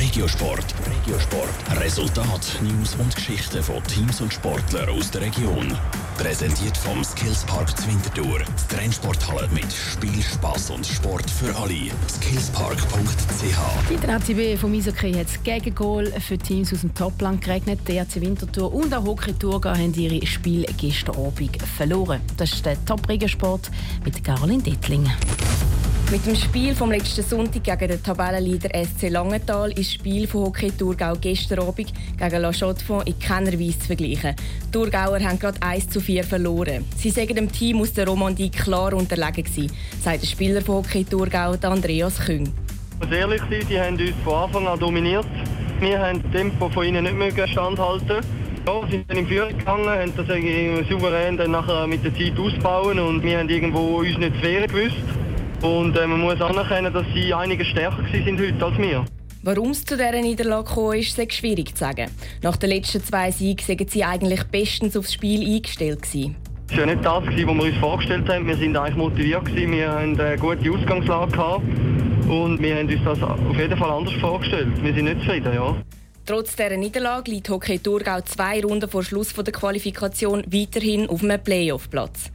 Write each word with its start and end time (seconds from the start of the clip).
Regiosport. 0.00 0.64
Regiosport. 0.86 1.80
Resultat, 1.80 2.58
News 2.62 2.94
und 2.96 3.14
Geschichten 3.14 3.62
von 3.62 3.82
Teams 3.84 4.20
und 4.20 4.32
Sportlern 4.32 4.88
aus 4.88 5.10
der 5.10 5.22
Region. 5.22 5.76
Präsentiert 6.16 6.76
vom 6.76 7.02
Skillspark 7.02 7.76
Zwintertour. 7.76 8.38
Die 8.38 8.74
Trennsporthalle 8.74 9.48
mit 9.48 9.72
Spiel, 9.72 10.22
Spass 10.22 10.70
und 10.70 10.86
Sport 10.86 11.28
für 11.30 11.54
alle. 11.56 11.90
Skillspark.ch. 12.08 13.90
In 13.90 14.00
der 14.00 14.16
ACB 14.16 14.58
vom 14.58 14.72
Eishockey 14.72 15.12
hat 15.12 15.26
es 15.26 15.42
Gegengol 15.42 16.06
für 16.20 16.38
Teams 16.38 16.72
aus 16.72 16.80
dem 16.80 16.94
Topland 16.94 17.42
geregnet. 17.42 17.80
Der 17.88 18.02
AC 18.02 18.20
Winterthur 18.20 18.72
und 18.72 18.90
der 18.90 19.02
Hockey 19.02 19.32
Tour 19.34 19.60
haben 19.64 19.94
ihre 19.94 20.24
Spiel 20.26 20.64
gestern 20.78 21.16
Abend 21.16 21.60
verloren. 21.76 22.20
Das 22.36 22.52
ist 22.52 22.64
der 22.64 22.82
Top 22.84 23.08
Regiosport 23.08 23.70
mit 24.04 24.22
Caroline 24.22 24.62
Dettling. 24.62 25.10
Mit 26.14 26.26
dem 26.26 26.36
Spiel 26.36 26.76
vom 26.76 26.92
letzten 26.92 27.24
Sonntag 27.24 27.64
gegen 27.64 27.88
den 27.88 28.00
Tabellenleader 28.00 28.70
SC 28.84 29.08
Langenthal 29.08 29.72
ist 29.72 29.78
das 29.78 29.92
Spiel 29.94 30.28
von 30.28 30.42
Hockey 30.44 30.70
Thurgau 30.70 31.14
gestern 31.20 31.58
Abend 31.58 31.92
gegen 32.16 32.40
La 32.40 32.52
Chaux-de-Fonds 32.52 33.06
in 33.06 33.18
keiner 33.18 33.58
Weise 33.58 33.80
zu 33.80 33.86
vergleichen. 33.88 34.36
Die 34.64 34.70
Thurgauer 34.70 35.18
haben 35.18 35.40
gerade 35.40 35.60
1 35.60 35.88
zu 35.88 36.00
4 36.00 36.22
verloren. 36.22 36.84
Sie 36.96 37.10
sagen 37.10 37.34
dem 37.34 37.50
Team 37.50 37.80
aus 37.80 37.94
der 37.94 38.06
Romandie 38.06 38.48
klar 38.48 38.94
unterlegen 38.94 39.42
gewesen, 39.42 39.72
sagt 40.00 40.22
der 40.22 40.28
Spieler 40.28 40.60
von 40.60 40.76
Hockey 40.76 41.02
Thurgau, 41.04 41.56
Andreas 41.60 42.20
Küng. 42.20 42.44
Ich 42.44 43.08
muss 43.08 43.18
ehrlich 43.18 43.40
sein, 43.50 43.66
sie 43.68 43.80
haben 43.80 43.96
uns 43.96 44.12
von 44.22 44.34
Anfang 44.34 44.68
an 44.68 44.78
dominiert. 44.78 45.26
Wir 45.80 45.98
haben 45.98 46.22
das 46.22 46.30
Tempo 46.30 46.68
von 46.68 46.86
ihnen 46.86 47.02
nicht 47.02 47.36
mehr 47.36 47.48
standhalten. 47.48 48.24
Ja, 48.68 48.88
sind 48.88 49.10
dann 49.10 49.16
in 49.16 49.26
Führung 49.26 49.58
gegangen, 49.58 49.88
haben 49.88 50.12
das 50.16 50.88
souverän 50.88 51.36
dann 51.36 51.50
nachher 51.50 51.88
mit 51.88 52.04
der 52.04 52.14
Zeit 52.14 52.38
ausbauen 52.38 53.00
und 53.00 53.20
wir 53.24 53.36
haben 53.36 53.48
irgendwo 53.48 53.96
uns 53.98 54.16
nicht 54.16 54.36
zu 54.36 54.42
wehren 54.42 54.68
gewusst. 54.68 55.23
Und 55.64 55.96
äh, 55.96 56.06
man 56.06 56.20
muss 56.20 56.40
anerkennen, 56.42 56.92
dass 56.92 57.06
sie 57.14 57.32
einige 57.32 57.64
stärker 57.64 58.04
sind 58.12 58.38
heute 58.38 58.64
als 58.64 58.76
wir. 58.76 59.04
Warum 59.42 59.70
es 59.70 59.84
zu 59.84 59.96
dieser 59.96 60.12
Niederlage 60.12 60.68
gekommen 60.68 60.98
ist, 60.98 61.18
ist 61.18 61.32
schwierig 61.32 61.74
zu 61.74 61.84
sagen. 61.84 62.10
Nach 62.42 62.56
den 62.56 62.68
letzten 62.68 63.02
zwei 63.02 63.30
Siegen 63.30 63.66
waren 63.66 63.88
sie 63.88 64.04
eigentlich 64.04 64.44
bestens 64.44 64.94
aufs 64.96 65.14
Spiel 65.14 65.40
eingestellt. 65.40 66.02
Gewesen. 66.02 66.36
Es 66.70 66.76
war 66.76 66.86
ja 66.86 66.94
nicht 66.94 67.04
das, 67.04 67.26
was 67.26 67.36
wir 67.36 67.48
uns 67.48 67.76
vorgestellt 67.78 68.28
haben. 68.28 68.46
Wir 68.46 68.60
waren 68.60 68.76
eigentlich 68.76 68.96
motiviert, 68.96 69.44
gewesen. 69.46 69.72
wir 69.72 69.90
hatten 69.90 70.20
eine 70.20 70.36
gute 70.38 70.70
Ausgangslage 70.70 71.32
gehabt. 71.32 71.62
und 72.28 72.60
wir 72.60 72.76
haben 72.76 72.88
uns 72.88 73.04
das 73.04 73.22
auf 73.22 73.56
jeden 73.56 73.76
Fall 73.78 73.90
anders 73.90 74.14
vorgestellt. 74.20 74.68
Wir 74.82 74.94
sind 74.94 75.04
nicht 75.04 75.20
zufrieden, 75.20 75.54
ja. 75.54 75.76
Trotz 76.26 76.56
dieser 76.56 76.76
Niederlage 76.76 77.30
liegt 77.30 77.48
Hockey 77.50 77.78
Thurgau 77.78 78.20
zwei 78.22 78.62
Runden 78.62 78.88
vor 78.88 79.02
Schluss 79.02 79.32
der 79.34 79.52
Qualifikation 79.52 80.42
weiterhin 80.46 81.08
auf 81.08 81.22
einem 81.22 81.42
Playoff-Platz. 81.42 82.30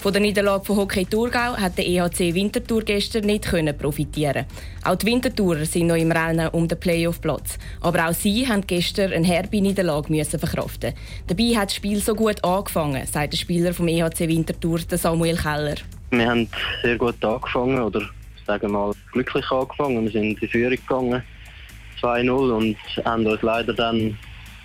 Von 0.00 0.14
der 0.14 0.22
Niederlage 0.22 0.64
von 0.64 0.78
Hockey 0.78 1.04
Thurgau 1.04 1.58
hat 1.58 1.76
der 1.76 1.86
EHC 1.86 2.32
Winterthur 2.34 2.80
gestern 2.80 3.26
nicht 3.26 3.44
können 3.44 3.76
profitieren. 3.76 4.46
Auch 4.82 4.94
die 4.94 5.04
Winterthurer 5.04 5.66
sind 5.66 5.88
noch 5.88 5.94
im 5.94 6.10
Rennen 6.10 6.48
um 6.48 6.66
den 6.66 6.80
Playoff-Platz. 6.80 7.58
Aber 7.82 8.08
auch 8.08 8.14
sie 8.14 8.48
haben 8.48 8.66
gestern 8.66 9.12
eine 9.12 9.26
herbe 9.26 9.60
Niederlage 9.60 10.10
müssen 10.10 10.40
verkraften. 10.40 10.94
Dabei 11.26 11.54
hat 11.54 11.68
das 11.68 11.74
Spiel 11.74 12.00
so 12.00 12.14
gut 12.14 12.42
angefangen, 12.42 13.06
sagt 13.06 13.34
der 13.34 13.36
Spieler 13.36 13.74
vom 13.74 13.88
EHC 13.88 14.20
Winterthur, 14.20 14.78
Samuel 14.88 15.36
Keller. 15.36 15.74
Wir 16.12 16.26
haben 16.26 16.48
sehr 16.82 16.96
gut 16.96 17.22
angefangen 17.22 17.82
oder 17.82 18.00
sagen 18.46 18.62
wir 18.62 18.68
mal 18.70 18.94
glücklich 19.12 19.50
angefangen. 19.50 20.04
Wir 20.04 20.12
sind 20.12 20.22
in 20.22 20.36
die 20.36 20.48
Führung 20.48 20.78
gegangen, 20.78 21.22
2-0 22.00 22.30
und 22.30 22.76
haben 23.04 23.26
uns 23.26 23.42
leider 23.42 23.74
dann 23.74 24.18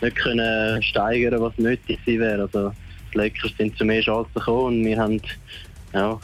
nicht 0.00 0.16
können 0.16 0.82
steigern, 0.82 1.40
was 1.40 1.56
nötig 1.56 2.00
wäre. 2.04 2.42
Also 2.42 2.72
die 3.12 3.18
Lakers 3.18 3.52
sind 3.56 3.76
zu 3.76 3.84
mehr 3.84 4.02
Chancen 4.02 4.32
gekommen 4.34 4.78
und 4.78 4.84
wir 4.84 4.98
haben 4.98 5.20
ja, 5.92 6.18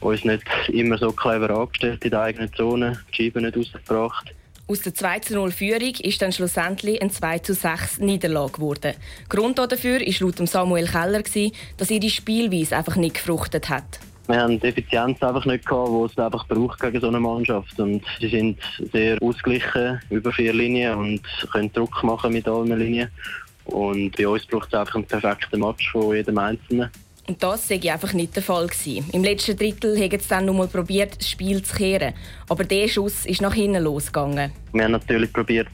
uns 0.00 0.24
nicht 0.24 0.44
immer 0.68 0.98
so 0.98 1.12
clever 1.12 1.50
angestellt 1.50 2.04
in 2.04 2.10
der 2.10 2.20
eigenen 2.20 2.52
Zone, 2.52 2.98
die 3.10 3.24
Scheiben 3.24 3.44
nicht 3.44 3.56
rausgebracht. 3.56 4.34
Aus 4.70 4.82
der 4.82 4.94
2 4.94 5.20
0 5.30 5.50
Führung 5.50 5.94
ist 6.02 6.20
dann 6.20 6.30
schlussendlich 6.30 7.00
ein 7.00 7.10
2 7.10 7.40
6 7.42 8.00
Niederlage 8.00 8.52
geworden. 8.52 8.92
Grund 9.30 9.58
dafür 9.58 10.00
war 10.00 10.14
laut 10.20 10.46
Samuel 10.46 10.86
Keller, 10.86 11.22
dass 11.78 11.90
ihre 11.90 12.10
Spielweise 12.10 12.76
einfach 12.76 12.96
nicht 12.96 13.14
gefruchtet 13.14 13.70
hat. 13.70 13.98
Wir 14.26 14.42
haben 14.42 14.60
die 14.60 14.66
Effizienz 14.66 15.22
einfach 15.22 15.46
nicht 15.46 15.64
gehabt, 15.64 15.88
die 15.88 16.12
es 16.12 16.18
einfach 16.18 16.46
braucht 16.46 16.80
gegen 16.80 17.00
so 17.00 17.08
eine 17.08 17.18
Mannschaft. 17.18 17.80
Und 17.80 18.04
sie 18.20 18.28
sind 18.28 18.58
sehr 18.92 19.16
ausgeglichen 19.22 20.02
über 20.10 20.30
vier 20.32 20.52
Linien 20.52 20.96
und 20.96 21.22
können 21.50 21.72
Druck 21.72 22.02
machen 22.02 22.34
mit 22.34 22.46
allen 22.46 22.78
Linien. 22.78 23.08
Und 23.68 24.16
bei 24.16 24.26
uns 24.26 24.46
braucht 24.46 24.68
es 24.68 24.78
einfach 24.78 24.96
einen 24.96 25.04
perfekten 25.04 25.60
Match 25.60 25.90
von 25.92 26.14
jedem 26.14 26.38
Einzelnen. 26.38 26.90
Und 27.26 27.42
das 27.42 27.68
sei 27.68 27.80
einfach 27.92 28.14
nicht 28.14 28.34
der 28.34 28.42
Fall 28.42 28.66
gewesen. 28.66 29.08
Im 29.12 29.22
letzten 29.22 29.56
Drittel 29.56 29.98
haben 29.98 30.18
sie 30.18 30.28
dann 30.28 30.46
noch 30.46 30.54
mal 30.54 30.66
probiert, 30.66 31.18
das 31.18 31.28
Spiel 31.28 31.62
zu 31.62 31.76
kehren. 31.76 32.14
Aber 32.48 32.64
der 32.64 32.88
Schuss 32.88 33.26
ist 33.26 33.42
nach 33.42 33.52
hinten 33.52 33.84
losgegangen. 33.84 34.50
Wir 34.72 34.84
haben 34.84 34.92
natürlich 34.92 35.30
probiert, 35.30 35.68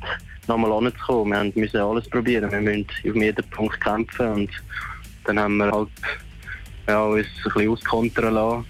nochmal 0.49 0.73
anzukommen. 0.73 1.53
Wir 1.55 1.63
mussten 1.63 1.77
alles 1.77 2.09
probieren. 2.11 2.51
Wir 2.51 2.61
müssen 2.61 2.87
auf 3.09 3.15
jeden 3.15 3.51
Punkt 3.51 3.81
kämpfen. 3.81 4.33
Und 4.33 4.51
dann 5.25 5.39
haben 5.39 5.57
wir 5.59 5.71
halt 5.71 5.89
ja, 6.89 7.05
uns 7.05 7.27
ein 7.27 7.43
bisschen 7.45 7.71
auskontern 7.71 8.35
lassen. 8.35 8.67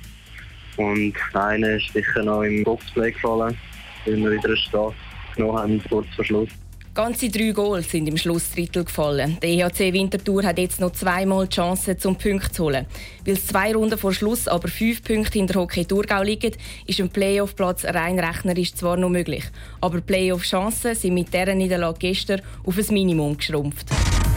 Und 0.76 1.14
einer 1.32 1.76
ist 1.76 1.90
sicher 1.92 2.22
noch 2.22 2.42
im 2.42 2.64
Boxplay 2.64 3.12
gefallen, 3.12 3.56
weil 4.04 4.16
wir 4.16 4.32
wieder 4.32 4.48
einen 4.48 4.56
Start 4.58 4.94
genommen 5.34 5.58
haben, 5.58 5.82
kurz 5.88 6.06
vor 6.14 6.24
Schluss. 6.24 6.50
Ganze 6.94 7.28
drei 7.28 7.50
Goals 7.50 7.90
sind 7.90 8.06
im 8.06 8.16
Schlussdrittel 8.16 8.84
gefallen. 8.84 9.36
Der 9.42 9.50
EHC 9.50 9.92
Winterthur 9.92 10.44
hat 10.44 10.58
jetzt 10.58 10.78
noch 10.78 10.92
zweimal 10.92 11.48
die 11.48 11.56
Chance, 11.56 11.96
zum 11.96 12.14
Punkt 12.14 12.54
zu 12.54 12.64
holen. 12.64 12.86
Weil 13.26 13.36
zwei 13.36 13.74
Runden 13.74 13.98
vor 13.98 14.14
Schluss 14.14 14.46
aber 14.46 14.68
fünf 14.68 15.02
Punkte 15.02 15.40
hinter 15.40 15.58
Hockey 15.58 15.84
Thurgau 15.84 16.22
liegen, 16.22 16.52
ist 16.86 17.00
ein 17.00 17.08
Playoff-Platz 17.08 17.84
rein 17.84 18.20
rechnerisch 18.20 18.74
zwar 18.74 18.96
noch 18.96 19.08
möglich. 19.08 19.42
Aber 19.80 20.00
Playoff-Chancen 20.00 20.94
sind 20.94 21.14
mit 21.14 21.34
dieser 21.34 21.56
Niederlage 21.56 21.98
gestern 21.98 22.42
auf 22.64 22.78
ein 22.78 22.86
Minimum 22.94 23.38
geschrumpft. 23.38 23.88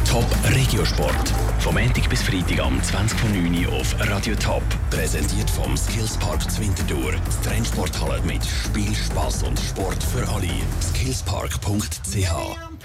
Top 0.09 0.25
Regiosport. 0.49 1.31
Vom 1.67 1.75
Montag 1.75 2.09
bis 2.09 2.23
Freitag 2.23 2.61
am 2.61 2.79
20.09 2.79 3.67
Uhr 3.67 3.73
auf 3.73 3.93
Radio 3.99 4.33
Top. 4.35 4.63
Präsentiert 4.89 5.49
vom 5.49 5.75
Skillspark 5.75 6.49
Zwintertour. 6.49 7.11
Die 7.11 7.45
Trennsporthalle 7.45 8.21
mit 8.21 8.45
Spiel, 8.45 8.95
Spass 8.95 9.43
und 9.43 9.59
Sport 9.59 10.01
für 10.01 10.25
alle. 10.29 10.47
Skillspark.ch 10.81 12.76